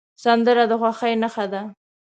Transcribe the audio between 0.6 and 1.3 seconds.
د خوښۍ